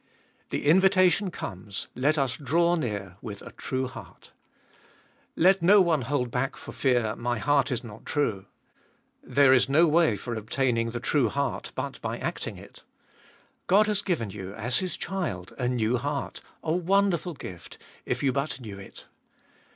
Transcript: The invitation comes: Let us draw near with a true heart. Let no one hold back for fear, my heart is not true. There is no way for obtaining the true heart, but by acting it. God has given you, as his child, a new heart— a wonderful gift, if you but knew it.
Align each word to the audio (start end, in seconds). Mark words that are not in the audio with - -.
The 0.49 0.65
invitation 0.65 1.29
comes: 1.29 1.87
Let 1.93 2.17
us 2.17 2.35
draw 2.35 2.73
near 2.73 3.17
with 3.21 3.43
a 3.43 3.51
true 3.51 3.85
heart. 3.85 4.31
Let 5.35 5.61
no 5.61 5.79
one 5.79 6.01
hold 6.01 6.31
back 6.31 6.55
for 6.57 6.71
fear, 6.71 7.15
my 7.15 7.37
heart 7.37 7.71
is 7.71 7.83
not 7.83 8.03
true. 8.03 8.47
There 9.21 9.53
is 9.53 9.69
no 9.69 9.85
way 9.87 10.15
for 10.17 10.33
obtaining 10.33 10.89
the 10.89 10.99
true 10.99 11.29
heart, 11.29 11.71
but 11.75 12.01
by 12.01 12.17
acting 12.17 12.57
it. 12.57 12.81
God 13.67 13.85
has 13.85 14.01
given 14.01 14.31
you, 14.31 14.55
as 14.55 14.79
his 14.79 14.97
child, 14.97 15.53
a 15.59 15.67
new 15.67 15.97
heart— 15.97 16.41
a 16.63 16.73
wonderful 16.73 17.35
gift, 17.35 17.77
if 18.03 18.23
you 18.23 18.31
but 18.31 18.59
knew 18.59 18.79
it. 18.79 19.05